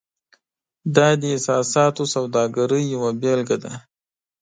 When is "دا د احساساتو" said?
0.95-2.03